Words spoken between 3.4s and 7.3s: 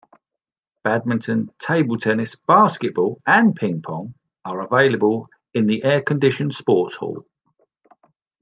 ping pong are available in the air-conditioned sports hall.